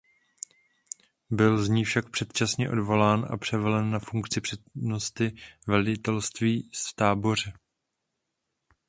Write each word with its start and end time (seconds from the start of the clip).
Byl 1.29 1.63
z 1.63 1.69
ní 1.69 1.85
však 1.85 2.09
předčasně 2.09 2.69
odvolán 2.71 3.25
a 3.29 3.37
převelen 3.37 3.91
na 3.91 3.99
funkci 3.99 4.41
přednosty 4.41 5.35
velitelství 5.67 6.71
v 6.89 6.93
Táboře. 6.95 7.53